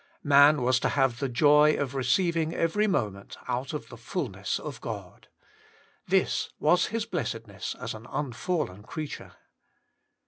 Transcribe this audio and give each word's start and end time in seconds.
Man 0.23 0.63
was 0.63 0.79
to 0.79 0.89
have 0.89 1.19
the 1.19 1.29
joy 1.29 1.75
of 1.77 1.93
receiving 1.93 2.55
every 2.55 2.87
moment 2.87 3.37
out 3.47 3.71
of 3.71 3.89
the 3.89 3.97
ful 3.97 4.29
ness 4.29 4.57
of 4.59 4.81
God. 4.81 5.27
This 6.07 6.49
was 6.59 6.87
his 6.87 7.05
blessedness 7.05 7.75
as 7.79 7.93
an 7.93 8.05
imfallen 8.07 8.81
creature. 8.83 9.33